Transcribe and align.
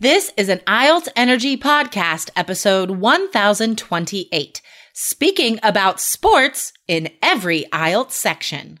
This 0.00 0.32
is 0.38 0.48
an 0.48 0.60
IELTS 0.60 1.08
Energy 1.14 1.58
Podcast, 1.58 2.30
episode 2.34 2.90
1028, 2.92 4.62
speaking 4.94 5.60
about 5.62 6.00
sports 6.00 6.72
in 6.88 7.10
every 7.22 7.66
IELTS 7.70 8.12
section. 8.12 8.80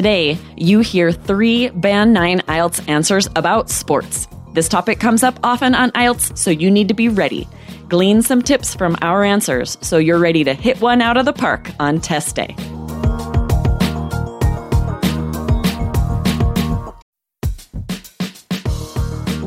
Today, 0.00 0.38
you 0.56 0.80
hear 0.80 1.12
three 1.12 1.68
Band 1.68 2.14
9 2.14 2.38
IELTS 2.48 2.88
answers 2.88 3.28
about 3.36 3.68
sports. 3.68 4.28
This 4.54 4.66
topic 4.66 4.98
comes 4.98 5.22
up 5.22 5.38
often 5.44 5.74
on 5.74 5.90
IELTS, 5.90 6.38
so 6.38 6.50
you 6.50 6.70
need 6.70 6.88
to 6.88 6.94
be 6.94 7.10
ready. 7.10 7.46
Glean 7.90 8.22
some 8.22 8.40
tips 8.40 8.74
from 8.74 8.96
our 9.02 9.22
answers 9.24 9.76
so 9.82 9.98
you're 9.98 10.18
ready 10.18 10.42
to 10.42 10.54
hit 10.54 10.80
one 10.80 11.02
out 11.02 11.18
of 11.18 11.26
the 11.26 11.34
park 11.34 11.70
on 11.78 12.00
test 12.00 12.34
day. 12.34 12.56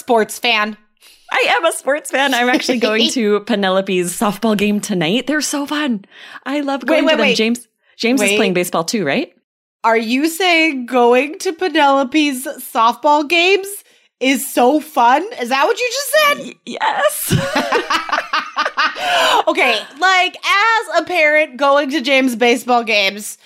Sports 0.00 0.38
fan? 0.38 0.76
I 1.32 1.46
am 1.56 1.64
a 1.64 1.72
sports 1.72 2.10
fan. 2.10 2.34
I'm 2.34 2.48
actually 2.48 2.78
going 2.88 3.08
to 3.10 3.40
Penelope's 3.40 4.18
softball 4.18 4.56
game 4.56 4.80
tonight. 4.80 5.26
They're 5.26 5.40
so 5.40 5.66
fun. 5.66 6.04
I 6.44 6.60
love 6.60 6.84
going 6.84 7.04
Wait, 7.04 7.06
wait, 7.06 7.12
to 7.12 7.16
them. 7.18 7.26
wait. 7.26 7.36
James 7.36 7.68
James 7.96 8.20
is 8.22 8.32
playing 8.32 8.54
baseball 8.54 8.82
too, 8.84 9.04
right? 9.04 9.32
Are 9.84 9.96
you 9.96 10.28
saying 10.28 10.86
going 10.86 11.38
to 11.38 11.52
Penelope's 11.52 12.46
softball 12.72 13.28
games 13.28 13.68
is 14.18 14.50
so 14.50 14.80
fun? 14.80 15.22
Is 15.40 15.50
that 15.50 15.64
what 15.64 15.78
you 15.78 15.88
just 15.88 16.10
said? 16.10 16.54
Yes. 16.66 17.32
okay, 19.48 19.80
like 19.98 20.36
as 20.36 21.00
a 21.00 21.04
parent 21.04 21.56
going 21.56 21.90
to 21.90 22.00
James 22.00 22.36
baseball 22.36 22.84
games, 22.84 23.38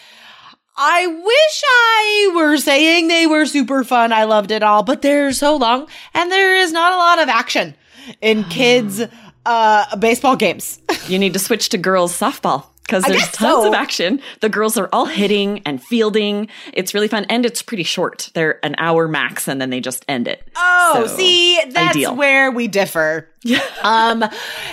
I 0.76 1.06
wish 1.06 1.62
I 1.64 2.32
were 2.34 2.56
saying 2.56 3.08
they 3.08 3.26
were 3.26 3.46
super 3.46 3.84
fun. 3.84 4.12
I 4.12 4.24
loved 4.24 4.50
it 4.50 4.62
all, 4.62 4.82
but 4.82 5.02
they're 5.02 5.32
so 5.32 5.56
long 5.56 5.86
and 6.14 6.30
there 6.32 6.56
is 6.56 6.72
not 6.72 6.92
a 6.92 6.96
lot 6.96 7.18
of 7.20 7.28
action 7.28 7.74
in 8.20 8.44
kids 8.50 9.00
uh 9.46 9.96
baseball 9.96 10.36
games. 10.36 10.80
you 11.08 11.18
need 11.18 11.32
to 11.34 11.38
switch 11.38 11.68
to 11.70 11.78
girls 11.78 12.12
softball 12.18 12.66
because 12.82 13.04
there's 13.04 13.30
tons 13.30 13.62
so. 13.62 13.68
of 13.68 13.74
action. 13.74 14.20
The 14.40 14.48
girls 14.48 14.76
are 14.76 14.88
all 14.92 15.06
hitting 15.06 15.62
and 15.64 15.82
fielding. 15.82 16.48
It's 16.72 16.92
really 16.92 17.08
fun 17.08 17.24
and 17.30 17.46
it's 17.46 17.62
pretty 17.62 17.82
short. 17.84 18.30
They're 18.34 18.58
an 18.64 18.74
hour 18.78 19.06
max 19.06 19.46
and 19.48 19.60
then 19.60 19.70
they 19.70 19.80
just 19.80 20.04
end 20.08 20.26
it. 20.28 20.46
Oh, 20.56 21.04
So, 21.06 21.16
see, 21.16 21.60
that's 21.70 21.96
ideal. 21.96 22.16
where 22.16 22.50
we 22.50 22.66
differ. 22.68 23.28
um 23.82 24.24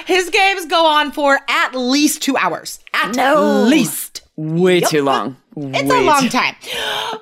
his 0.07 0.29
games 0.29 0.65
go 0.65 0.85
on 0.87 1.11
for 1.11 1.39
at 1.47 1.75
least 1.75 2.21
2 2.23 2.37
hours. 2.37 2.79
At 2.93 3.15
No. 3.15 3.63
least. 3.65 4.21
Way 4.35 4.79
too 4.81 5.03
long. 5.03 5.37
It's 5.55 5.89
Way 5.89 5.99
a 5.99 6.01
long 6.01 6.29
time. 6.29 6.55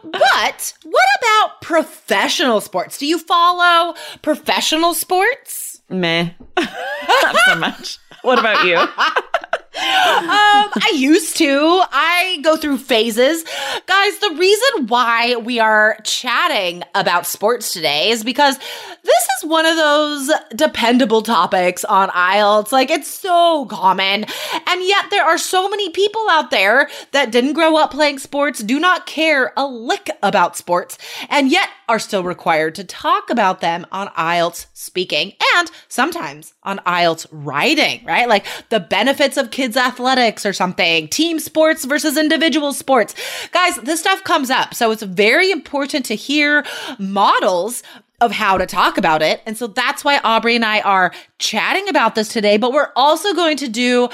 But 0.03 0.73
what 0.83 1.07
about 1.19 1.61
professional 1.61 2.61
sports? 2.61 2.97
Do 2.97 3.05
you 3.07 3.17
follow 3.17 3.95
professional 4.21 4.93
sports? 4.93 5.81
Meh. 5.89 6.29
Not 6.57 7.35
so 7.45 7.55
much. 7.55 7.97
What 8.21 8.37
about 8.37 8.65
you? 8.65 8.77
Um, 9.75 10.69
I 10.81 10.91
used 10.95 11.37
to. 11.37 11.81
I 11.91 12.39
go 12.43 12.57
through 12.57 12.77
phases. 12.77 13.43
Guys, 13.85 14.19
the 14.19 14.35
reason 14.37 14.87
why 14.87 15.35
we 15.35 15.59
are 15.59 15.97
chatting 16.03 16.83
about 16.95 17.25
sports 17.25 17.71
today 17.71 18.09
is 18.09 18.23
because 18.23 18.57
this 18.57 19.27
is 19.37 19.49
one 19.49 19.65
of 19.65 19.77
those 19.77 20.31
dependable 20.55 21.21
topics 21.21 21.85
on 21.85 22.09
IELTS. 22.09 22.71
Like, 22.71 22.89
it's 22.89 23.07
so 23.07 23.65
common. 23.67 24.25
And 24.67 24.83
yet, 24.83 25.05
there 25.11 25.25
are 25.25 25.37
so 25.37 25.69
many 25.69 25.89
people 25.91 26.25
out 26.29 26.51
there 26.51 26.89
that 27.11 27.31
didn't 27.31 27.53
grow 27.53 27.77
up 27.77 27.91
playing 27.91 28.19
sports, 28.19 28.61
do 28.61 28.79
not 28.79 29.05
care 29.05 29.53
a 29.55 29.65
lick 29.65 30.09
about 30.21 30.57
sports, 30.57 30.97
and 31.29 31.51
yet 31.51 31.69
are 31.87 31.99
still 31.99 32.23
required 32.23 32.75
to 32.75 32.83
talk 32.83 33.29
about 33.29 33.61
them 33.61 33.85
on 33.91 34.07
IELTS 34.09 34.67
speaking 34.73 35.33
and 35.55 35.71
sometimes 35.87 36.53
on 36.63 36.77
IELTS 36.79 37.25
writing, 37.31 38.05
right? 38.05 38.29
Like 38.29 38.45
the 38.69 38.79
benefits 38.79 39.37
of 39.37 39.49
kids' 39.59 39.75
athletics 39.75 40.45
or 40.45 40.53
something, 40.53 41.09
team 41.09 41.37
sports 41.37 41.83
versus 41.83 42.17
individual 42.17 42.71
sports. 42.71 43.13
Guys, 43.51 43.75
this 43.83 43.99
stuff 43.99 44.23
comes 44.23 44.49
up. 44.49 44.73
So 44.73 44.89
it's 44.91 45.03
very 45.03 45.51
important 45.51 46.05
to 46.05 46.15
hear 46.15 46.65
models 46.97 47.83
of 48.21 48.31
how 48.31 48.57
to 48.57 48.65
talk 48.65 48.97
about 48.97 49.21
it. 49.21 49.41
And 49.45 49.57
so 49.57 49.67
that's 49.67 50.05
why 50.05 50.19
Aubrey 50.23 50.55
and 50.55 50.63
I 50.63 50.79
are 50.79 51.11
chatting 51.39 51.89
about 51.89 52.15
this 52.15 52.29
today, 52.29 52.55
but 52.55 52.71
we're 52.71 52.93
also 52.95 53.33
going 53.33 53.57
to 53.57 53.67
do 53.67 54.07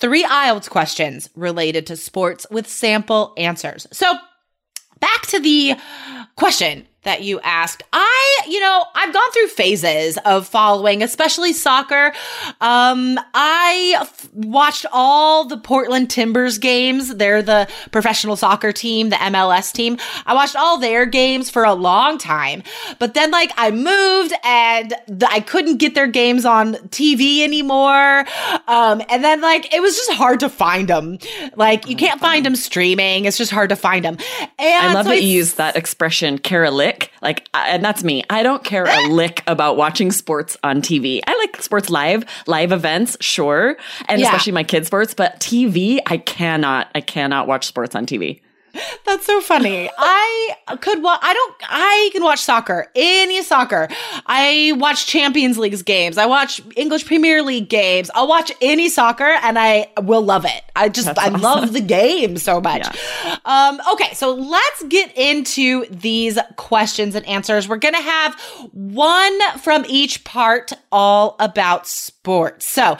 three 0.00 0.24
IELTS 0.24 0.70
questions 0.70 1.28
related 1.34 1.86
to 1.88 1.96
sports 1.96 2.46
with 2.50 2.66
sample 2.66 3.34
answers. 3.36 3.86
So 3.92 4.14
back 4.98 5.26
to 5.26 5.40
the 5.40 5.74
question 6.36 6.86
that 7.06 7.22
you 7.22 7.40
asked. 7.40 7.84
I, 7.92 8.40
you 8.48 8.60
know, 8.60 8.84
I've 8.94 9.14
gone 9.14 9.30
through 9.30 9.46
phases 9.46 10.18
of 10.24 10.46
following, 10.46 11.02
especially 11.02 11.52
soccer. 11.52 12.12
Um, 12.60 13.18
I 13.32 13.96
f- 14.00 14.28
watched 14.34 14.86
all 14.92 15.46
the 15.46 15.56
Portland 15.56 16.10
Timbers 16.10 16.58
games. 16.58 17.14
They're 17.14 17.42
the 17.42 17.68
professional 17.92 18.34
soccer 18.34 18.72
team, 18.72 19.10
the 19.10 19.16
MLS 19.16 19.72
team. 19.72 19.98
I 20.26 20.34
watched 20.34 20.56
all 20.56 20.78
their 20.78 21.06
games 21.06 21.48
for 21.48 21.64
a 21.64 21.74
long 21.74 22.18
time, 22.18 22.64
but 22.98 23.14
then 23.14 23.30
like 23.30 23.52
I 23.56 23.70
moved 23.70 24.34
and 24.44 24.92
the, 25.06 25.28
I 25.30 25.40
couldn't 25.40 25.76
get 25.76 25.94
their 25.94 26.08
games 26.08 26.44
on 26.44 26.74
TV 26.88 27.42
anymore. 27.42 28.24
Um, 28.66 29.00
and 29.08 29.22
then 29.22 29.40
like 29.40 29.72
it 29.72 29.80
was 29.80 29.94
just 29.94 30.12
hard 30.12 30.40
to 30.40 30.48
find 30.48 30.88
them. 30.88 31.18
Like 31.54 31.88
you 31.88 31.94
can't 31.94 32.20
find 32.20 32.44
them 32.44 32.56
streaming. 32.56 33.26
It's 33.26 33.38
just 33.38 33.52
hard 33.52 33.68
to 33.68 33.76
find 33.76 34.04
them. 34.04 34.18
And 34.58 34.86
I 34.88 34.92
love 34.92 35.06
so 35.06 35.10
that 35.10 35.22
you 35.22 35.28
use 35.28 35.54
that 35.54 35.76
expression, 35.76 36.40
a 36.64 36.70
lick. 36.96 37.12
Like, 37.22 37.48
and 37.54 37.84
that's 37.84 38.02
me. 38.04 38.22
I 38.30 38.42
don't 38.42 38.64
care 38.64 38.84
a 38.84 39.08
lick 39.12 39.42
about 39.46 39.76
watching 39.76 40.10
sports 40.12 40.56
on 40.62 40.80
TV. 40.82 41.20
I 41.26 41.36
like 41.38 41.62
sports 41.62 41.90
live, 41.90 42.24
live 42.46 42.72
events, 42.72 43.16
sure. 43.20 43.76
And 44.08 44.20
Yeah. 44.20 44.26
especially 44.26 44.52
my 44.52 44.64
kids' 44.64 44.86
sports, 44.88 45.14
but 45.14 45.38
TV, 45.40 45.98
I 46.06 46.18
cannot, 46.18 46.88
I 46.94 47.00
cannot 47.00 47.46
watch 47.46 47.66
sports 47.66 47.94
on 47.94 48.06
TV. 48.06 48.40
That's 49.04 49.26
so 49.26 49.40
funny. 49.40 49.90
I 49.96 50.56
could 50.80 51.02
watch. 51.02 51.20
I 51.22 51.32
don't. 51.34 51.54
I 51.62 52.10
can 52.12 52.22
watch 52.22 52.40
soccer. 52.40 52.86
Any 52.94 53.42
soccer. 53.42 53.88
I 54.26 54.72
watch 54.76 55.06
Champions 55.06 55.58
Leagues 55.58 55.82
games. 55.82 56.18
I 56.18 56.26
watch 56.26 56.60
English 56.76 57.06
Premier 57.06 57.42
League 57.42 57.68
games. 57.68 58.10
I'll 58.14 58.28
watch 58.28 58.52
any 58.60 58.88
soccer, 58.88 59.24
and 59.24 59.58
I 59.58 59.88
will 60.02 60.22
love 60.22 60.44
it. 60.44 60.62
I 60.74 60.88
just. 60.88 61.06
That's 61.06 61.18
I 61.18 61.28
awesome. 61.28 61.40
love 61.40 61.72
the 61.72 61.80
game 61.80 62.36
so 62.38 62.60
much. 62.60 62.86
Um. 63.44 63.80
Okay. 63.92 64.14
So 64.14 64.34
let's 64.34 64.82
get 64.84 65.16
into 65.16 65.86
these 65.90 66.38
questions 66.56 67.14
and 67.14 67.26
answers. 67.26 67.68
We're 67.68 67.76
gonna 67.76 68.00
have 68.02 68.40
one 68.72 69.38
from 69.58 69.84
each 69.88 70.24
part, 70.24 70.72
all 70.90 71.36
about 71.38 71.86
sports. 71.86 72.15
So 72.62 72.96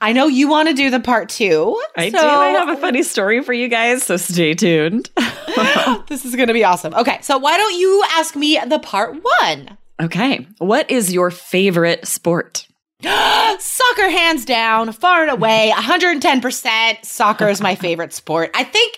I 0.00 0.12
know 0.12 0.26
you 0.26 0.48
want 0.48 0.68
to 0.68 0.74
do 0.74 0.90
the 0.90 1.00
part 1.00 1.28
two. 1.28 1.80
I 1.96 2.10
so 2.10 2.18
do. 2.18 2.26
I 2.26 2.48
have 2.48 2.68
a 2.68 2.76
funny 2.76 3.02
story 3.02 3.42
for 3.42 3.52
you 3.52 3.68
guys, 3.68 4.02
so 4.02 4.16
stay 4.16 4.54
tuned. 4.54 5.10
this 6.08 6.24
is 6.24 6.34
going 6.34 6.48
to 6.48 6.54
be 6.54 6.64
awesome. 6.64 6.94
Okay, 6.94 7.18
so 7.22 7.38
why 7.38 7.56
don't 7.56 7.78
you 7.78 8.02
ask 8.12 8.34
me 8.34 8.58
the 8.66 8.78
part 8.78 9.14
one? 9.42 9.78
okay. 10.00 10.46
What 10.58 10.90
is 10.90 11.12
your 11.12 11.30
favorite 11.30 12.06
sport? 12.06 12.66
Soccer, 13.02 14.08
hands 14.10 14.44
down, 14.44 14.92
far 14.92 15.22
and 15.22 15.30
away, 15.30 15.72
110%. 15.74 17.04
Soccer 17.04 17.48
is 17.48 17.60
my 17.60 17.74
favorite 17.74 18.12
sport. 18.12 18.50
I 18.54 18.64
think. 18.64 18.96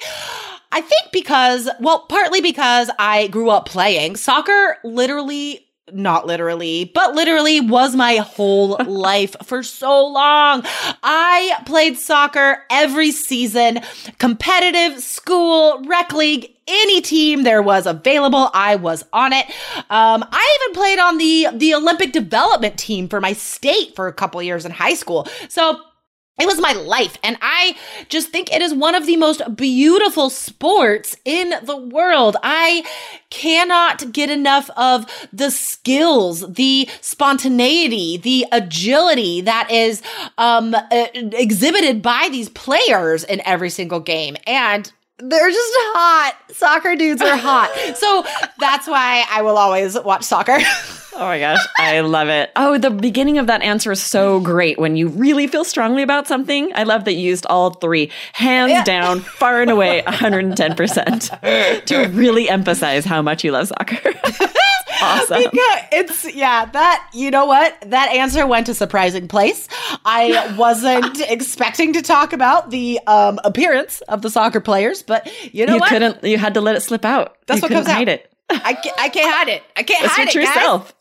I 0.72 0.80
think 0.80 1.12
because, 1.12 1.68
well, 1.78 2.00
partly 2.08 2.40
because 2.40 2.90
I 2.98 3.28
grew 3.28 3.48
up 3.48 3.66
playing 3.66 4.16
soccer, 4.16 4.78
literally, 4.82 5.63
not 5.92 6.26
literally, 6.26 6.90
but 6.94 7.14
literally 7.14 7.60
was 7.60 7.94
my 7.94 8.16
whole 8.16 8.78
life 8.86 9.36
for 9.44 9.62
so 9.62 10.06
long. 10.06 10.62
I 11.02 11.62
played 11.66 11.98
soccer 11.98 12.64
every 12.70 13.10
season, 13.10 13.80
competitive, 14.18 15.02
school, 15.02 15.82
rec 15.86 16.12
league, 16.12 16.50
any 16.66 17.00
team 17.02 17.42
there 17.42 17.60
was 17.60 17.86
available, 17.86 18.50
I 18.54 18.76
was 18.76 19.04
on 19.12 19.32
it. 19.34 19.46
Um, 19.90 20.24
I 20.30 20.58
even 20.62 20.74
played 20.74 20.98
on 20.98 21.18
the 21.18 21.48
the 21.52 21.74
Olympic 21.74 22.12
development 22.12 22.78
team 22.78 23.08
for 23.08 23.20
my 23.20 23.34
state 23.34 23.94
for 23.94 24.06
a 24.06 24.12
couple 24.12 24.42
years 24.42 24.64
in 24.64 24.72
high 24.72 24.94
school. 24.94 25.28
So 25.48 25.80
it 26.38 26.46
was 26.46 26.60
my 26.60 26.72
life. 26.72 27.16
And 27.22 27.38
I 27.40 27.76
just 28.08 28.30
think 28.30 28.52
it 28.52 28.60
is 28.60 28.74
one 28.74 28.96
of 28.96 29.06
the 29.06 29.16
most 29.16 29.42
beautiful 29.54 30.30
sports 30.30 31.16
in 31.24 31.54
the 31.62 31.76
world. 31.76 32.36
I 32.42 32.84
cannot 33.30 34.12
get 34.12 34.30
enough 34.30 34.68
of 34.76 35.06
the 35.32 35.50
skills, 35.50 36.40
the 36.52 36.88
spontaneity, 37.00 38.16
the 38.16 38.46
agility 38.50 39.42
that 39.42 39.70
is 39.70 40.02
um, 40.36 40.74
uh, 40.74 40.82
exhibited 41.14 42.02
by 42.02 42.28
these 42.32 42.48
players 42.48 43.22
in 43.22 43.40
every 43.44 43.70
single 43.70 44.00
game. 44.00 44.36
And 44.44 44.92
they're 45.18 45.50
just 45.50 45.72
hot. 45.94 46.34
Soccer 46.52 46.96
dudes 46.96 47.22
are 47.22 47.36
hot. 47.36 47.70
So 47.96 48.24
that's 48.58 48.86
why 48.88 49.24
I 49.30 49.42
will 49.42 49.56
always 49.58 49.98
watch 50.00 50.24
soccer. 50.24 50.58
Oh 51.16 51.26
my 51.26 51.38
gosh, 51.38 51.64
I 51.78 52.00
love 52.00 52.26
it. 52.28 52.50
Oh, 52.56 52.76
the 52.76 52.90
beginning 52.90 53.38
of 53.38 53.46
that 53.46 53.62
answer 53.62 53.92
is 53.92 54.02
so 54.02 54.40
great 54.40 54.80
when 54.80 54.96
you 54.96 55.06
really 55.06 55.46
feel 55.46 55.62
strongly 55.62 56.02
about 56.02 56.26
something. 56.26 56.72
I 56.74 56.82
love 56.82 57.04
that 57.04 57.12
you 57.12 57.20
used 57.20 57.46
all 57.46 57.70
three, 57.70 58.10
hands 58.32 58.72
Yeah. 58.72 58.82
down, 58.82 59.20
far 59.20 59.62
and 59.62 59.70
away, 59.70 60.02
110% 60.08 61.84
to 61.86 61.96
really 62.08 62.48
emphasize 62.48 63.04
how 63.04 63.22
much 63.22 63.44
you 63.44 63.52
love 63.52 63.68
soccer. 63.68 64.12
Awesome. 65.04 65.42
Yeah, 65.52 65.86
it's 65.92 66.34
yeah, 66.34 66.64
that 66.66 67.08
you 67.12 67.30
know 67.30 67.46
what? 67.46 67.76
That 67.86 68.10
answer 68.10 68.46
went 68.46 68.68
a 68.68 68.74
surprising 68.74 69.28
place. 69.28 69.68
I 70.04 70.54
wasn't 70.58 71.20
expecting 71.20 71.92
to 71.94 72.02
talk 72.02 72.32
about 72.32 72.70
the 72.70 73.00
um 73.06 73.38
appearance 73.44 74.00
of 74.02 74.22
the 74.22 74.30
soccer 74.30 74.60
players, 74.60 75.02
but 75.02 75.30
you 75.54 75.66
know 75.66 75.74
You 75.74 75.80
what? 75.80 75.88
couldn't, 75.88 76.24
you 76.24 76.38
had 76.38 76.54
to 76.54 76.60
let 76.60 76.76
it 76.76 76.80
slip 76.82 77.04
out. 77.04 77.36
That's 77.46 77.58
you 77.58 77.62
what 77.62 77.68
couldn't 77.68 77.84
comes 77.84 77.96
out. 77.96 78.08
it. 78.08 78.30
I 78.50 78.74
can't, 78.74 78.84
hide 78.84 78.84
it. 78.86 78.92
I 78.98 79.08
can't 79.08 79.34
hide 79.34 79.48
it. 79.48 79.62
I 79.76 79.82
can't 79.82 80.04
It's 80.04 80.12
hide 80.14 80.34
your 80.34 80.42
it, 80.42 80.46
true 80.46 80.54
guys. 80.54 80.54
self. 80.54 80.94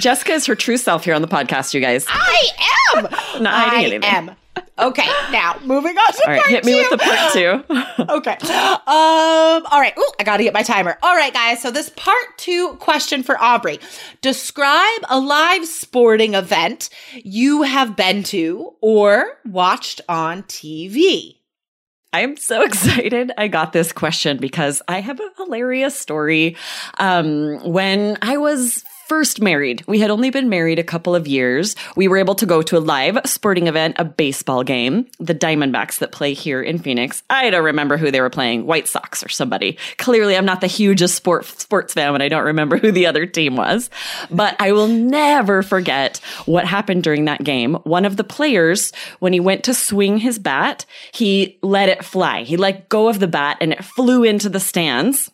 Jessica 0.00 0.32
is 0.34 0.46
her 0.46 0.54
true 0.54 0.76
self 0.76 1.04
here 1.04 1.14
on 1.14 1.20
the 1.22 1.28
podcast, 1.28 1.74
you 1.74 1.80
guys. 1.80 2.06
I 2.08 2.48
am. 2.96 3.02
Not 3.42 3.54
hiding 3.70 4.04
I 4.04 4.06
anything. 4.08 4.28
am. 4.30 4.36
Okay, 4.78 5.06
now 5.32 5.58
moving 5.64 5.96
on 5.96 6.12
to 6.12 6.22
All 6.26 6.32
right, 6.32 6.40
part 6.40 6.50
hit 6.50 6.64
me 6.66 6.74
with 6.74 6.90
the 6.90 6.98
part 6.98 7.32
two. 7.32 7.64
Okay. 8.16 8.36
Um, 8.40 9.66
all 9.66 9.80
right. 9.80 9.94
Ooh, 9.98 10.12
I 10.20 10.24
got 10.24 10.36
to 10.36 10.42
get 10.42 10.54
my 10.54 10.62
timer. 10.62 10.96
All 11.02 11.14
right, 11.16 11.32
guys. 11.32 11.60
So 11.60 11.70
this 11.70 11.88
part 11.90 12.26
two 12.36 12.74
question 12.78 13.22
for 13.22 13.40
Aubrey. 13.40 13.80
Describe 14.20 15.00
a 15.08 15.18
live 15.18 15.66
sporting 15.66 16.34
event 16.34 16.88
you 17.24 17.62
have 17.62 17.96
been 17.96 18.22
to 18.24 18.74
or 18.80 19.38
watched 19.44 20.02
on 20.08 20.42
TV. 20.44 21.36
I'm 22.12 22.36
so 22.36 22.62
excited 22.64 23.32
I 23.36 23.48
got 23.48 23.72
this 23.72 23.92
question 23.92 24.36
because 24.36 24.82
I 24.88 25.00
have 25.00 25.20
a 25.20 25.30
hilarious 25.36 25.98
story. 25.98 26.56
Um, 26.98 27.58
when 27.64 28.18
I 28.22 28.36
was 28.36 28.84
first 29.06 29.40
married, 29.40 29.84
we 29.86 30.00
had 30.00 30.10
only 30.10 30.30
been 30.30 30.48
married 30.48 30.78
a 30.78 30.84
couple 30.84 31.14
of 31.14 31.28
years. 31.28 31.76
We 31.94 32.08
were 32.08 32.16
able 32.16 32.34
to 32.36 32.46
go 32.46 32.60
to 32.62 32.76
a 32.76 32.80
live 32.80 33.18
sporting 33.24 33.68
event, 33.68 33.96
a 33.98 34.04
baseball 34.04 34.64
game, 34.64 35.06
the 35.20 35.34
Diamondbacks 35.34 35.98
that 35.98 36.10
play 36.10 36.34
here 36.34 36.60
in 36.60 36.78
Phoenix. 36.78 37.22
I 37.30 37.50
don't 37.50 37.64
remember 37.64 37.96
who 37.96 38.10
they 38.10 38.20
were 38.20 38.30
playing, 38.30 38.66
White 38.66 38.88
Sox 38.88 39.24
or 39.24 39.28
somebody. 39.28 39.78
Clearly, 39.98 40.36
I'm 40.36 40.44
not 40.44 40.60
the 40.60 40.66
hugest 40.66 41.14
sport, 41.14 41.44
sports 41.44 41.94
fan 41.94 42.14
and 42.14 42.22
I 42.22 42.28
don't 42.28 42.44
remember 42.44 42.78
who 42.78 42.90
the 42.90 43.06
other 43.06 43.26
team 43.26 43.56
was. 43.56 43.90
But 44.30 44.56
I 44.60 44.72
will 44.72 44.88
never 44.88 45.62
forget 45.62 46.18
what 46.46 46.66
happened 46.66 47.02
during 47.02 47.26
that 47.26 47.44
game. 47.44 47.74
One 47.84 48.04
of 48.04 48.16
the 48.16 48.24
players, 48.24 48.92
when 49.20 49.32
he 49.32 49.40
went 49.40 49.64
to 49.64 49.74
swing 49.74 50.18
his 50.18 50.38
bat, 50.38 50.84
he 51.12 51.58
let 51.62 51.88
it 51.88 52.04
fly. 52.04 52.42
He 52.42 52.56
let 52.56 52.88
go 52.88 53.08
of 53.08 53.20
the 53.20 53.28
bat 53.28 53.58
and 53.60 53.72
it 53.72 53.84
flew 53.84 54.24
into 54.24 54.48
the 54.48 54.60
stands 54.60 55.30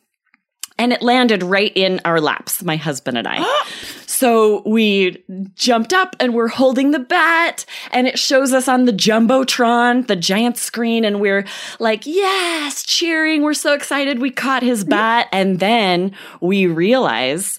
and 0.79 0.93
it 0.93 1.03
landed 1.03 1.43
right 1.43 1.73
in 1.75 2.01
our 2.05 2.21
laps, 2.21 2.63
my 2.63 2.77
husband 2.77 3.19
and 3.19 3.29
I. 3.29 3.65
so 4.07 4.63
we 4.67 5.23
jumped 5.55 5.93
up 5.93 6.17
and 6.21 6.35
we're 6.35 6.49
holding 6.49 6.91
the 6.91 6.99
bat 6.99 7.65
and 7.93 8.07
it 8.07 8.19
shows 8.19 8.53
us 8.53 8.69
on 8.69 8.85
the 8.85 8.93
Jumbotron, 8.93 10.07
the 10.07 10.17
giant 10.17 10.57
screen, 10.57 11.05
and 11.05 11.21
we're 11.21 11.45
like, 11.79 12.07
yes, 12.07 12.83
cheering. 12.83 13.43
We're 13.43 13.55
so 13.55 13.75
excited. 13.75 14.21
We 14.21 14.31
caught 14.31 14.63
his 14.63 14.85
bat. 14.85 15.29
And 15.33 15.61
then 15.61 16.13
we 16.41 16.67
realize 16.67 17.59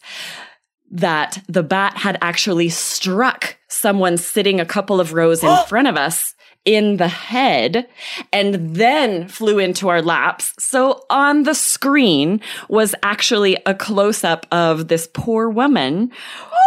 that 0.92 1.44
the 1.48 1.64
bat 1.64 1.98
had 1.98 2.18
actually 2.22 2.70
struck 2.70 3.58
someone 3.68 4.18
sitting 4.18 4.60
a 4.60 4.66
couple 4.66 5.00
of 5.00 5.14
rows 5.14 5.44
in 5.44 5.56
front 5.68 5.88
of 5.88 5.98
us 5.98 6.36
in 6.66 6.98
the 6.98 7.08
head 7.08 7.88
and 8.32 8.76
then 8.76 9.28
flew 9.28 9.60
into 9.60 9.90
our 9.90 10.02
laps. 10.02 10.54
So 10.60 11.06
on 11.10 11.44
the 11.44 11.54
screen 11.54 12.42
was 12.70 12.96
actually 13.04 13.58
a 13.66 13.74
close 13.74 14.24
up 14.24 14.46
of 14.52 14.88
this 14.88 15.10
poor 15.14 15.50
woman 15.50 16.12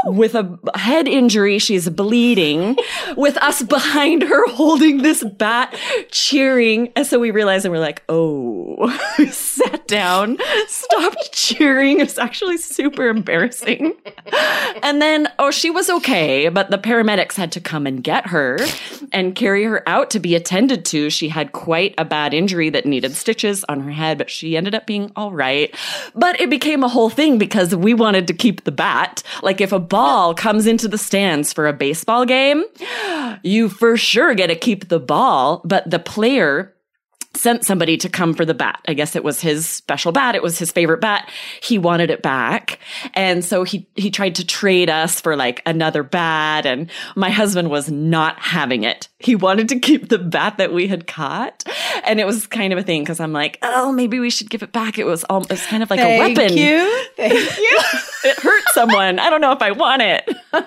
with 0.04 0.34
a 0.34 0.58
head 0.74 1.08
injury. 1.08 1.58
She's 1.58 1.88
bleeding 1.88 2.76
with 3.16 3.36
us 3.38 3.62
behind 3.62 4.22
her 4.22 4.48
holding 4.50 5.02
this 5.02 5.24
bat 5.24 5.74
cheering. 6.10 6.92
And 6.94 7.06
so 7.06 7.18
we 7.18 7.30
realized 7.30 7.64
and 7.64 7.72
we're 7.72 7.80
like, 7.80 8.02
oh, 8.08 8.88
sat 9.66 9.86
down, 9.86 10.38
stopped 10.68 11.32
cheering. 11.32 12.00
It 12.00 12.04
was 12.04 12.18
actually 12.18 12.58
super 12.58 13.08
embarrassing. 13.08 13.94
And 14.82 15.00
then, 15.00 15.28
oh, 15.38 15.50
she 15.50 15.70
was 15.70 15.88
okay, 15.90 16.48
but 16.48 16.70
the 16.70 16.78
paramedics 16.78 17.34
had 17.34 17.52
to 17.52 17.60
come 17.60 17.86
and 17.86 18.02
get 18.02 18.28
her 18.28 18.58
and 19.12 19.34
carry 19.34 19.64
her 19.64 19.86
out 19.88 20.10
to 20.10 20.20
be 20.20 20.34
attended 20.34 20.84
to. 20.86 21.10
She 21.10 21.28
had 21.28 21.52
quite 21.52 21.94
a 21.98 22.04
bad 22.04 22.34
injury 22.34 22.70
that 22.70 22.86
needed 22.86 23.14
stitches 23.14 23.64
on 23.64 23.80
her 23.80 23.90
head, 23.90 24.18
but 24.18 24.30
she 24.30 24.56
ended 24.56 24.74
up 24.74 24.86
being 24.86 25.12
all 25.16 25.32
right. 25.32 25.74
But 26.14 26.40
it 26.40 26.50
became 26.50 26.82
a 26.82 26.88
whole 26.88 27.10
thing 27.10 27.38
because 27.38 27.74
we 27.74 27.94
wanted 27.94 28.26
to 28.28 28.34
keep 28.34 28.64
the 28.64 28.72
bat. 28.72 29.22
Like 29.42 29.60
if 29.60 29.72
a 29.72 29.78
ball 29.78 30.34
comes 30.34 30.66
into 30.66 30.88
the 30.88 30.98
stands 30.98 31.52
for 31.52 31.66
a 31.66 31.72
baseball 31.72 32.24
game, 32.24 32.64
you 33.42 33.68
for 33.68 33.96
sure 33.96 34.34
get 34.34 34.48
to 34.48 34.56
keep 34.56 34.88
the 34.88 35.00
ball, 35.00 35.62
but 35.64 35.88
the 35.90 35.98
player 35.98 36.72
sent 37.36 37.64
somebody 37.64 37.96
to 37.98 38.08
come 38.08 38.34
for 38.34 38.44
the 38.44 38.54
bat. 38.54 38.80
I 38.88 38.94
guess 38.94 39.14
it 39.16 39.24
was 39.24 39.40
his 39.40 39.68
special 39.68 40.12
bat. 40.12 40.34
It 40.34 40.42
was 40.42 40.58
his 40.58 40.72
favorite 40.72 41.00
bat. 41.00 41.30
He 41.62 41.78
wanted 41.78 42.10
it 42.10 42.22
back. 42.22 42.78
And 43.14 43.44
so 43.44 43.62
he, 43.64 43.86
he 43.94 44.10
tried 44.10 44.34
to 44.36 44.46
trade 44.46 44.90
us 44.90 45.20
for 45.20 45.36
like 45.36 45.62
another 45.66 46.02
bat. 46.02 46.66
And 46.66 46.90
my 47.14 47.30
husband 47.30 47.70
was 47.70 47.90
not 47.90 48.38
having 48.40 48.84
it. 48.84 49.08
He 49.18 49.34
wanted 49.36 49.68
to 49.70 49.78
keep 49.78 50.08
the 50.08 50.18
bat 50.18 50.58
that 50.58 50.72
we 50.72 50.86
had 50.88 51.06
caught. 51.06 51.64
And 52.04 52.20
it 52.20 52.26
was 52.26 52.46
kind 52.46 52.72
of 52.72 52.78
a 52.78 52.82
thing 52.82 53.02
because 53.02 53.20
I'm 53.20 53.32
like, 53.32 53.58
oh, 53.62 53.92
maybe 53.92 54.18
we 54.18 54.30
should 54.30 54.50
give 54.50 54.62
it 54.62 54.72
back. 54.72 54.98
It 54.98 55.06
was, 55.06 55.24
all, 55.24 55.42
it 55.42 55.50
was 55.50 55.66
kind 55.66 55.82
of 55.82 55.90
like 55.90 56.00
a 56.00 56.18
weapon. 56.18 56.34
Thank 56.34 56.52
you. 56.52 57.04
Thank 57.16 57.32
you. 57.58 57.80
It 58.24 58.38
hurt 58.38 58.64
someone. 58.72 59.18
I 59.18 59.30
don't 59.30 59.40
know 59.40 59.52
if 59.52 59.62
I 59.62 59.72
want 59.72 60.02
it. 60.02 60.28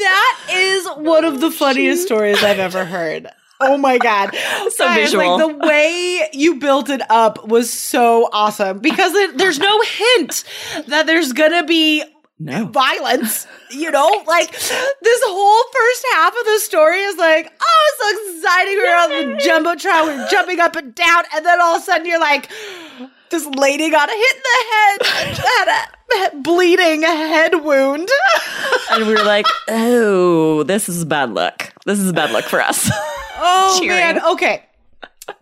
that 0.00 0.38
is 0.50 0.88
one 0.96 1.24
of 1.24 1.40
the 1.40 1.50
funniest 1.50 2.02
stories 2.06 2.42
I've 2.42 2.58
ever 2.58 2.84
heard. 2.84 3.28
Oh 3.60 3.76
my 3.76 3.98
god! 3.98 4.34
So 4.70 4.84
Guys, 4.86 4.96
visual. 4.96 5.36
Like 5.36 5.46
the 5.60 5.66
way 5.66 6.28
you 6.32 6.56
built 6.56 6.88
it 6.90 7.02
up 7.10 7.46
was 7.48 7.70
so 7.72 8.28
awesome 8.32 8.78
because 8.78 9.12
it, 9.14 9.36
there's 9.38 9.58
no 9.58 9.80
hint 9.82 10.44
that 10.86 11.06
there's 11.06 11.32
gonna 11.32 11.64
be 11.64 12.02
No. 12.38 12.66
violence. 12.66 13.46
You 13.70 13.90
know, 13.90 14.22
like 14.26 14.50
this 14.52 15.20
whole 15.24 15.64
first 15.72 16.06
half 16.14 16.34
of 16.36 16.44
the 16.44 16.58
story 16.60 17.00
is 17.00 17.16
like, 17.16 17.52
oh, 17.60 17.88
it's 17.88 17.98
so 17.98 18.36
exciting. 18.36 18.76
We're 18.76 18.96
on 18.96 19.10
the 19.10 19.42
jumbotron, 19.44 20.06
we're 20.06 20.28
jumping 20.28 20.60
up 20.60 20.76
and 20.76 20.94
down, 20.94 21.24
and 21.34 21.44
then 21.44 21.60
all 21.60 21.76
of 21.76 21.82
a 21.82 21.84
sudden 21.84 22.06
you're 22.06 22.20
like, 22.20 22.50
this 23.30 23.46
lady 23.46 23.90
got 23.90 24.08
a 24.08 24.12
hit 24.12 24.36
in 24.36 24.42
the 24.42 25.04
head, 25.06 25.38
had 25.38 26.32
a 26.32 26.36
bleeding 26.36 27.02
head 27.02 27.54
wound. 27.64 28.08
and 28.90 29.06
we 29.06 29.14
were 29.14 29.24
like, 29.24 29.46
oh, 29.68 30.62
this 30.64 30.88
is 30.88 31.04
bad 31.04 31.32
luck. 31.32 31.72
This 31.86 31.98
is 31.98 32.12
bad 32.12 32.30
luck 32.32 32.44
for 32.44 32.60
us. 32.60 32.90
Oh 33.42 33.78
Cheering. 33.80 33.96
man, 33.96 34.22
okay. 34.32 34.62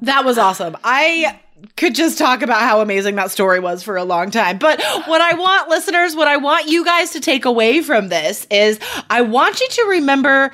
That 0.02 0.25
was 0.25 0.38
awesome. 0.38 0.76
I 0.85 1.40
could 1.76 1.97
just 1.97 2.16
talk 2.16 2.42
about 2.42 2.61
how 2.61 2.80
amazing 2.80 3.16
that 3.16 3.33
story 3.33 3.59
was 3.59 3.83
for 3.83 3.97
a 3.97 4.04
long 4.04 4.30
time. 4.30 4.59
But 4.59 4.80
what 5.07 5.21
I 5.21 5.35
want 5.35 5.68
listeners, 5.68 6.14
what 6.14 6.28
I 6.28 6.37
want 6.37 6.68
you 6.68 6.85
guys 6.85 7.11
to 7.11 7.21
take 7.21 7.45
away 7.45 7.83
from 7.83 8.09
this 8.09 8.47
is 8.52 8.78
I 9.11 9.23
want 9.23 9.59
you 9.61 9.66
to 9.68 9.83
remember 9.88 10.52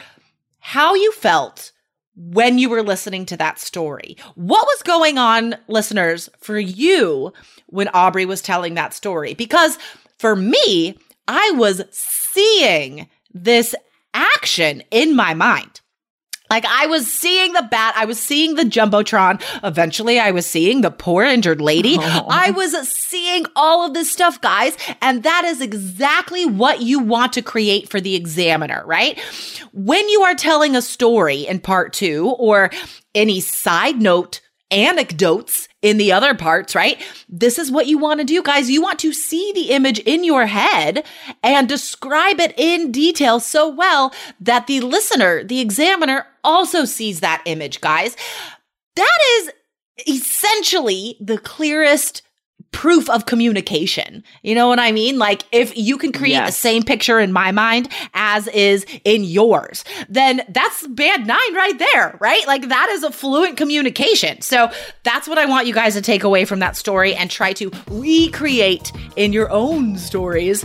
how 0.61 0.95
you 0.95 1.13
felt 1.13 1.73
when 2.17 2.59
you 2.59 2.69
were 2.69 2.83
listening 2.83 3.27
to 3.27 3.37
that 3.37 3.59
story. 3.59 4.17
What 4.35 4.67
was 4.67 4.83
going 4.83 5.19
on, 5.19 5.57
listeners, 5.69 6.29
for 6.39 6.59
you 6.59 7.33
when 7.67 7.89
Aubrey 7.89 8.27
was 8.27 8.43
telling 8.43 8.75
that 8.75 8.95
story? 8.95 9.35
Because 9.35 9.79
for 10.19 10.37
me, 10.37 10.97
I 11.27 11.53
was 11.55 11.83
seeing 11.91 13.09
this 13.33 13.75
action 14.13 14.83
in 14.91 15.17
my 15.17 15.35
mind. 15.35 15.81
Like 16.51 16.67
I 16.67 16.87
was 16.87 17.11
seeing 17.11 17.53
the 17.55 17.63
bat, 17.63 17.95
I 17.97 18.05
was 18.05 18.21
seeing 18.21 18.55
the 18.55 18.65
jumbotron. 18.65 19.43
Eventually, 19.65 20.21
I 20.21 20.31
was 20.31 20.47
seeing 20.47 20.83
the 20.83 20.91
poor 20.91 21.25
injured 21.25 21.61
lady. 21.61 21.97
Oh. 21.99 22.27
I 22.29 22.51
was 22.51 22.75
seeing 22.89 23.47
all 23.57 23.87
of 23.87 23.95
this 23.95 24.13
stuff, 24.13 24.41
guys, 24.41 24.77
and 25.01 25.23
that 25.23 25.45
is 25.47 25.61
exactly 25.61 26.45
what 26.45 26.83
you 26.83 26.99
want 26.99 27.33
to 27.33 27.43
create 27.43 27.89
for 27.89 28.01
the 28.01 28.15
examiner, 28.15 28.83
right? 28.87 29.19
When 29.73 30.07
you 30.09 30.23
are 30.23 30.35
telling 30.35 30.77
a 30.77 30.83
story 30.83 31.41
in 31.41 31.61
part 31.61 31.93
two, 31.93 32.35
or 32.39 32.71
any 33.15 33.41
side 33.41 34.01
note 34.01 34.41
anecdotes 34.71 35.69
in 35.83 35.99
the 35.99 36.13
other 36.13 36.35
parts, 36.35 36.75
right? 36.75 37.01
This 37.29 37.59
is 37.59 37.71
what 37.71 37.87
you 37.87 37.99
want 37.99 38.21
to 38.21 38.25
do, 38.25 38.43
guys. 38.43 38.71
You 38.71 38.83
want 38.83 38.99
to 39.01 39.13
see 39.13 39.53
the 39.53 39.71
image 39.71 39.99
in 40.01 40.25
your 40.25 40.47
head 40.47 41.05
and 41.43 41.69
describe 41.69 42.41
it 42.41 42.55
in 42.57 42.91
detail 42.91 43.41
so 43.41 43.69
well 43.69 44.13
that 44.41 44.67
the 44.67 44.81
listener, 44.81 45.45
the 45.45 45.61
examiner, 45.61 46.27
also 46.43 46.85
sees 46.85 47.21
that 47.21 47.43
image, 47.45 47.81
guys. 47.81 48.17
That 48.97 49.19
is 49.39 49.51
essentially 50.09 51.17
the 51.21 51.39
clearest 51.39 52.23
proof 52.75 53.09
of 53.09 53.25
communication. 53.25 54.23
You 54.43 54.57
know 54.57 54.67
what 54.67 54.81
I 54.81 54.91
mean? 54.91 55.17
Like 55.17 55.45
if 55.53 55.75
you 55.77 55.97
can 55.97 56.13
create 56.13 56.45
the 56.45 56.53
same 56.53 56.83
picture 56.83 57.21
in 57.21 57.33
my 57.33 57.53
mind 57.53 57.89
as 58.13 58.49
is 58.49 58.85
in 59.05 59.23
yours, 59.23 59.85
then 60.09 60.43
that's 60.49 60.87
band 60.89 61.27
nine 61.27 61.55
right 61.55 61.79
there, 61.79 62.19
right? 62.21 62.45
Like 62.49 62.69
that 62.69 62.89
is 62.91 63.05
a 63.05 63.13
fluent 63.13 63.57
communication. 63.57 64.41
So 64.43 64.71
that's 65.05 65.29
what 65.29 65.39
I 65.39 65.47
want 65.47 65.69
you 65.69 65.73
guys 65.73 65.95
to 65.95 66.03
take 66.03 66.25
away 66.25 66.45
from 66.45 66.59
that 66.59 66.77
story 66.77 67.15
and 67.15 67.31
try 67.31 67.53
to 67.55 67.71
recreate 67.89 68.91
in 69.17 69.33
your 69.33 69.51
own 69.51 69.97
stories. 69.97 70.65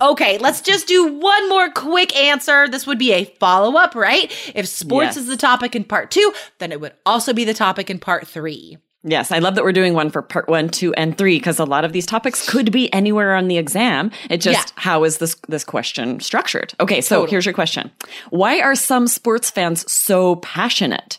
Okay, 0.00 0.38
let's 0.38 0.60
just 0.60 0.86
do 0.86 1.06
one 1.12 1.48
more 1.48 1.70
quick 1.70 2.14
answer. 2.16 2.68
This 2.68 2.86
would 2.86 2.98
be 2.98 3.12
a 3.12 3.24
follow 3.40 3.76
up, 3.78 3.94
right? 3.94 4.30
If 4.54 4.66
sports 4.68 5.08
Yes. 5.08 5.16
is 5.18 5.26
the 5.26 5.36
topic 5.36 5.74
in 5.74 5.84
part 5.84 6.10
two, 6.10 6.32
then 6.58 6.72
it 6.72 6.80
would 6.80 6.92
also 7.04 7.32
be 7.32 7.44
the 7.44 7.54
topic 7.54 7.90
in 7.90 7.98
part 7.98 8.26
three. 8.26 8.78
Yes, 9.04 9.30
I 9.30 9.38
love 9.38 9.54
that 9.54 9.62
we're 9.64 9.72
doing 9.72 9.94
one 9.94 10.10
for 10.10 10.22
part 10.22 10.48
one, 10.48 10.68
two, 10.68 10.92
and 10.94 11.16
three 11.16 11.38
because 11.38 11.58
a 11.60 11.64
lot 11.64 11.84
of 11.84 11.92
these 11.92 12.04
topics 12.04 12.48
could 12.48 12.72
be 12.72 12.92
anywhere 12.92 13.34
on 13.36 13.46
the 13.48 13.56
exam. 13.56 14.10
It 14.28 14.40
just 14.40 14.68
Yeah. 14.76 14.82
how 14.82 15.04
is 15.04 15.18
this 15.18 15.36
this 15.48 15.64
question 15.64 16.18
structured? 16.20 16.74
Okay, 16.80 17.00
so 17.00 17.24
here's 17.24 17.46
your 17.46 17.54
question: 17.54 17.90
Why 18.30 18.60
are 18.60 18.74
some 18.74 19.06
sports 19.06 19.50
fans 19.50 19.90
so 19.90 20.36
passionate? 20.36 21.18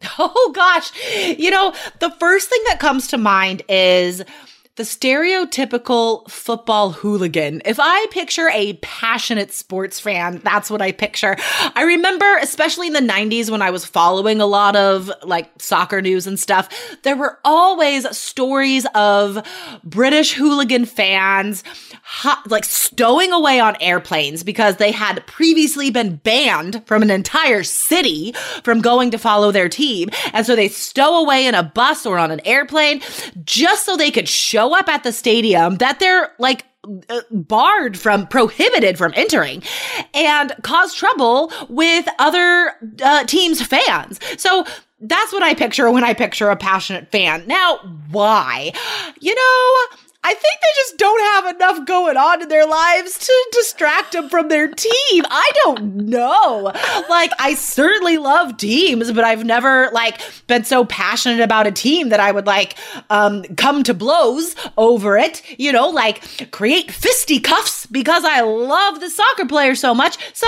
Oh 0.18 0.52
gosh. 0.54 0.90
You 1.36 1.50
know, 1.50 1.74
the 1.98 2.10
first 2.20 2.48
thing 2.48 2.60
that 2.68 2.78
comes 2.80 3.08
to 3.08 3.18
mind 3.18 3.62
is 3.68 4.22
the 4.76 4.82
stereotypical 4.84 6.30
football 6.30 6.92
hooligan. 6.92 7.60
If 7.64 7.78
I 7.80 8.06
picture 8.10 8.48
a 8.50 8.74
passionate 8.74 9.52
sports 9.52 9.98
fan, 9.98 10.40
that's 10.44 10.70
what 10.70 10.80
I 10.80 10.92
picture. 10.92 11.36
I 11.74 11.82
remember, 11.82 12.36
especially 12.38 12.86
in 12.86 12.92
the 12.92 13.00
90s 13.00 13.50
when 13.50 13.62
I 13.62 13.70
was 13.70 13.84
following 13.84 14.40
a 14.40 14.46
lot 14.46 14.76
of 14.76 15.10
like 15.24 15.50
soccer 15.60 16.00
news 16.00 16.26
and 16.26 16.38
stuff, 16.38 16.68
there 17.02 17.16
were 17.16 17.38
always 17.44 18.08
stories 18.16 18.86
of 18.94 19.44
British 19.82 20.32
hooligan 20.32 20.84
fans 20.84 21.64
ho- 22.02 22.40
like 22.46 22.64
stowing 22.64 23.32
away 23.32 23.58
on 23.58 23.76
airplanes 23.80 24.44
because 24.44 24.76
they 24.76 24.92
had 24.92 25.26
previously 25.26 25.90
been 25.90 26.16
banned 26.16 26.86
from 26.86 27.02
an 27.02 27.10
entire 27.10 27.64
city 27.64 28.32
from 28.62 28.80
going 28.80 29.10
to 29.10 29.18
follow 29.18 29.50
their 29.50 29.68
team. 29.68 30.10
And 30.32 30.46
so 30.46 30.54
they 30.54 30.68
stow 30.68 31.20
away 31.20 31.46
in 31.46 31.54
a 31.54 31.64
bus 31.64 32.06
or 32.06 32.18
on 32.18 32.30
an 32.30 32.40
airplane 32.46 33.02
just 33.44 33.84
so 33.84 33.96
they 33.96 34.12
could 34.12 34.28
show 34.28 34.59
up 34.68 34.88
at 34.88 35.02
the 35.02 35.12
stadium 35.12 35.76
that 35.76 35.98
they're 36.00 36.32
like 36.38 36.64
uh, 37.08 37.20
barred 37.30 37.98
from 37.98 38.26
prohibited 38.26 38.96
from 38.96 39.12
entering 39.14 39.62
and 40.14 40.54
cause 40.62 40.94
trouble 40.94 41.52
with 41.68 42.08
other 42.18 42.72
uh, 43.02 43.24
teams 43.24 43.62
fans. 43.62 44.18
So 44.38 44.64
that's 45.02 45.32
what 45.32 45.42
i 45.42 45.54
picture 45.54 45.90
when 45.90 46.04
i 46.04 46.12
picture 46.12 46.50
a 46.50 46.56
passionate 46.56 47.10
fan. 47.10 47.46
Now 47.46 47.78
why? 48.10 48.72
You 49.20 49.34
know 49.34 49.96
I 50.22 50.34
think 50.34 50.60
they 50.60 50.68
just 50.76 50.98
don't 50.98 51.20
have 51.34 51.54
enough 51.56 51.86
going 51.86 52.18
on 52.18 52.42
in 52.42 52.48
their 52.48 52.66
lives 52.66 53.18
to 53.18 53.48
distract 53.52 54.12
them 54.12 54.28
from 54.28 54.48
their 54.48 54.68
team. 54.68 55.24
I 55.30 55.50
don't 55.64 55.96
know. 55.96 56.72
Like, 57.08 57.32
I 57.38 57.54
certainly 57.54 58.18
love 58.18 58.58
teams, 58.58 59.10
but 59.12 59.24
I've 59.24 59.44
never 59.44 59.88
like 59.92 60.20
been 60.46 60.64
so 60.64 60.84
passionate 60.84 61.40
about 61.40 61.66
a 61.66 61.72
team 61.72 62.10
that 62.10 62.20
I 62.20 62.32
would 62.32 62.46
like 62.46 62.76
um 63.08 63.44
come 63.56 63.82
to 63.84 63.94
blows 63.94 64.54
over 64.76 65.16
it, 65.16 65.42
you 65.58 65.72
know, 65.72 65.88
like 65.88 66.50
create 66.50 66.90
fisticuffs 66.90 67.86
because 67.86 68.24
I 68.24 68.42
love 68.42 69.00
the 69.00 69.08
soccer 69.08 69.46
player 69.46 69.74
so 69.74 69.94
much. 69.94 70.18
So 70.34 70.46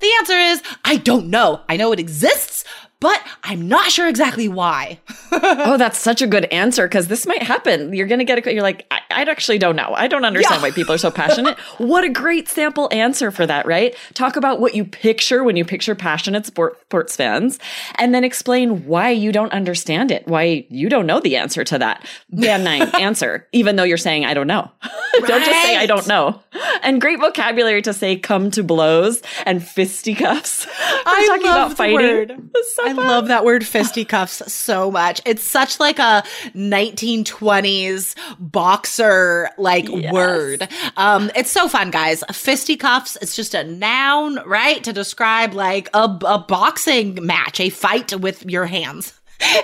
the 0.00 0.10
answer 0.18 0.36
is 0.36 0.62
I 0.84 0.96
don't 0.96 1.28
know. 1.28 1.60
I 1.68 1.76
know 1.76 1.92
it 1.92 2.00
exists, 2.00 2.64
but 3.02 3.20
I'm 3.42 3.68
not 3.68 3.90
sure 3.90 4.08
exactly 4.08 4.48
why. 4.48 5.00
oh, 5.32 5.76
that's 5.76 5.98
such 5.98 6.22
a 6.22 6.26
good 6.26 6.44
answer 6.46 6.86
because 6.88 7.08
this 7.08 7.26
might 7.26 7.42
happen. 7.42 7.92
You're 7.92 8.06
going 8.06 8.20
to 8.20 8.24
get 8.24 8.46
a, 8.46 8.52
you're 8.54 8.62
like, 8.62 8.86
I, 8.90 9.00
I 9.10 9.22
actually 9.22 9.58
don't 9.58 9.76
know. 9.76 9.92
I 9.94 10.06
don't 10.06 10.24
understand 10.24 10.62
Yeah. 10.62 10.68
why 10.68 10.70
people 10.70 10.94
are 10.94 10.98
so 10.98 11.10
passionate. 11.10 11.58
what 11.78 12.04
a 12.04 12.08
great 12.08 12.48
sample 12.48 12.88
answer 12.92 13.30
for 13.30 13.46
that, 13.46 13.66
right? 13.66 13.94
Talk 14.14 14.36
about 14.36 14.60
what 14.60 14.74
you 14.74 14.84
picture 14.84 15.44
when 15.44 15.56
you 15.56 15.64
picture 15.64 15.94
passionate 15.94 16.46
sport, 16.46 16.80
sports 16.82 17.16
fans 17.16 17.58
and 17.96 18.14
then 18.14 18.24
explain 18.24 18.86
why 18.86 19.10
you 19.10 19.32
don't 19.32 19.52
understand 19.52 20.10
it, 20.10 20.26
why 20.28 20.64
you 20.70 20.88
don't 20.88 21.06
know 21.06 21.20
the 21.20 21.36
answer 21.36 21.64
to 21.64 21.78
that. 21.78 22.06
Band 22.30 22.62
nine, 22.70 22.82
answer, 23.00 23.46
even 23.52 23.76
though 23.76 23.82
you're 23.84 23.96
saying, 23.98 24.24
I 24.24 24.32
don't 24.34 24.46
know. 24.46 24.70
don't 25.26 25.44
just 25.44 25.62
say, 25.62 25.76
I 25.76 25.86
don't 25.86 26.06
know. 26.06 26.40
And 26.82 27.00
great 27.00 27.18
vocabulary 27.20 27.82
to 27.82 27.92
say 27.92 28.16
come 28.16 28.50
to 28.52 28.62
blows 28.62 29.22
and 29.46 29.62
fisticuffs. 29.66 30.66
We're 30.66 30.72
I 31.06 31.26
talking 31.26 31.46
love 31.46 31.66
about 31.72 31.76
fighting. 31.76 31.96
word. 31.96 32.48
So 32.74 32.84
I 32.88 32.94
fun. 32.94 33.06
love 33.06 33.28
that 33.28 33.44
word 33.44 33.66
fisticuffs 33.66 34.50
so 34.52 34.90
much. 34.90 35.20
It's 35.26 35.42
such 35.42 35.80
like 35.80 35.98
a 35.98 36.22
1920s 36.54 38.14
boxer 38.38 39.50
like 39.58 39.88
Yes. 39.88 40.12
word. 40.12 40.68
Um, 40.96 41.30
it's 41.34 41.50
so 41.50 41.68
fun, 41.68 41.90
guys. 41.90 42.22
Fisticuffs. 42.32 43.16
It's 43.20 43.34
just 43.36 43.54
a 43.54 43.64
noun, 43.64 44.36
right, 44.46 44.82
to 44.84 44.92
describe 44.92 45.54
like 45.54 45.88
a, 45.92 46.04
a 46.26 46.38
boxing 46.38 47.18
match, 47.26 47.60
a 47.60 47.68
fight 47.68 48.14
with 48.18 48.44
your 48.46 48.66
hands. 48.66 49.12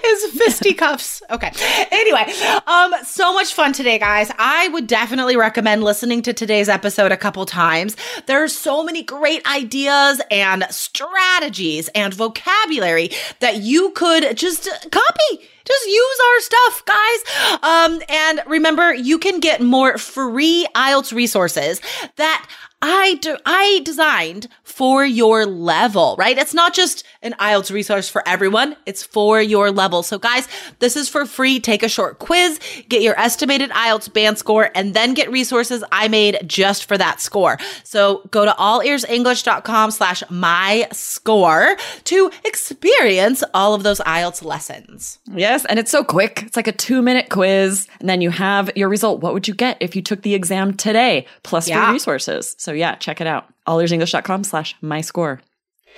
Is 0.04 0.32
fisticuffs. 0.32 1.22
Okay. 1.30 1.52
Anyway, 1.90 2.26
um, 2.66 2.92
so 3.04 3.32
much 3.32 3.54
fun 3.54 3.72
today, 3.72 3.98
guys. 3.98 4.30
I 4.38 4.68
would 4.68 4.86
definitely 4.86 5.36
recommend 5.36 5.84
listening 5.84 6.22
to 6.22 6.32
today's 6.32 6.68
episode 6.68 7.12
a 7.12 7.16
couple 7.16 7.44
times. 7.46 7.96
There 8.26 8.42
are 8.42 8.48
so 8.48 8.82
many 8.82 9.02
great 9.02 9.46
ideas 9.46 10.20
and 10.30 10.66
strategies 10.70 11.88
and 11.88 12.12
vocabulary 12.12 13.10
that 13.40 13.58
you 13.58 13.90
could 13.90 14.36
just 14.36 14.68
copy. 14.90 15.48
Just 15.64 15.86
use 15.86 16.18
our 16.26 16.40
stuff, 16.40 16.84
guys. 16.86 17.58
Um, 17.62 18.02
and 18.08 18.40
remember, 18.46 18.94
you 18.94 19.18
can 19.18 19.38
get 19.38 19.60
more 19.60 19.98
free 19.98 20.66
IELTS 20.74 21.12
resources 21.12 21.82
that 22.16 22.48
I 22.80 23.18
do, 23.20 23.36
I 23.44 23.80
designed 23.84 24.48
for 24.62 25.04
your 25.04 25.46
level, 25.46 26.14
right? 26.16 26.38
It's 26.38 26.54
not 26.54 26.74
just 26.74 27.04
an 27.22 27.32
IELTS 27.40 27.72
resource 27.72 28.08
for 28.08 28.22
everyone. 28.26 28.76
It's 28.86 29.02
for 29.02 29.40
your 29.42 29.70
level. 29.70 30.02
So 30.02 30.18
guys, 30.18 30.46
this 30.78 30.96
is 30.96 31.08
for 31.08 31.26
free. 31.26 31.58
Take 31.60 31.82
a 31.82 31.88
short 31.88 32.18
quiz, 32.18 32.60
get 32.88 33.02
your 33.02 33.18
estimated 33.18 33.70
IELTS 33.70 34.12
band 34.12 34.38
score, 34.38 34.70
and 34.74 34.94
then 34.94 35.14
get 35.14 35.30
resources 35.30 35.82
I 35.90 36.08
made 36.08 36.38
just 36.46 36.86
for 36.86 36.96
that 36.98 37.20
score. 37.20 37.58
So 37.84 38.22
go 38.30 38.44
to 38.44 38.52
allearsenglish.com 38.52 39.90
slash 39.90 40.22
my 40.30 40.86
score 40.92 41.76
to 42.04 42.30
experience 42.44 43.42
all 43.54 43.74
of 43.74 43.82
those 43.82 43.98
IELTS 44.00 44.44
lessons. 44.44 45.18
Yes, 45.34 45.64
and 45.64 45.78
it's 45.78 45.90
so 45.90 46.04
quick. 46.04 46.42
It's 46.44 46.56
like 46.56 46.68
a 46.68 46.72
two 46.72 47.02
minute 47.02 47.30
quiz, 47.30 47.86
and 48.00 48.08
then 48.08 48.20
you 48.20 48.30
have 48.30 48.70
your 48.76 48.88
result. 48.88 49.20
What 49.20 49.34
would 49.34 49.48
you 49.48 49.54
get 49.54 49.76
if 49.80 49.96
you 49.96 50.02
took 50.02 50.22
the 50.22 50.34
exam 50.34 50.74
today? 50.74 51.26
Plus 51.42 51.68
Yeah. 51.68 51.84
free 51.86 51.94
resources. 51.94 52.54
So 52.58 52.72
yeah, 52.72 52.94
check 52.96 53.20
it 53.20 53.26
out. 53.26 53.46
allearsenglish.com 53.66 54.44
slash 54.44 54.74
my 54.80 55.00
score. 55.00 55.40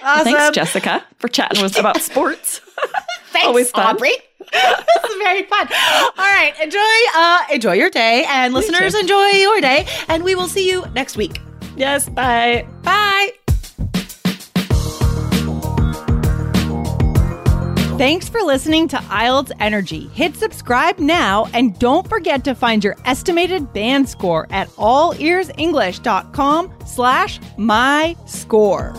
Awesome. 0.02 0.32
Thanks, 0.32 0.54
Jessica, 0.54 1.04
for 1.18 1.28
chatting 1.28 1.62
with 1.62 1.73
us 1.73 1.78
about 1.78 1.97
sports. 2.02 2.61
Thanks, 3.32 3.47
Always 3.49 3.70
fun. 3.70 3.94
Aubrey. 3.97 4.12
this 4.38 5.11
is 5.11 5.16
very 5.18 5.42
fun. 5.44 5.68
All 6.18 6.25
right, 6.25 6.54
enjoy 6.62 6.80
uh 7.14 7.40
enjoy 7.52 7.75
your 7.75 7.90
day 7.90 8.25
and 8.28 8.52
listeners 8.54 8.94
too. 8.94 9.00
enjoy 9.00 9.26
your 9.38 9.61
day 9.61 9.87
and 10.09 10.25
we 10.25 10.35
will 10.35 10.49
see 10.49 10.68
you 10.68 10.85
next 10.94 11.16
week. 11.16 11.40
yes, 11.76 12.09
bye. 12.09 12.66
Bye. 12.82 13.30
Thanks 17.99 18.30
for 18.30 18.40
listening 18.40 18.88
to 18.88 18.97
IELTS 18.97 19.52
Energy. 19.61 20.09
Hit 20.14 20.35
subscribe 20.35 20.99
now 20.99 21.47
and 21.52 21.78
don't 21.78 22.09
forget 22.09 22.42
to 22.44 22.54
find 22.54 22.82
your 22.82 22.97
estimated 23.04 23.75
band 23.75 24.09
score 24.09 24.47
at 24.50 24.68
allearsenglish.com 24.70 26.73
slash 26.87 27.38
my 27.59 28.16
score. 28.25 28.94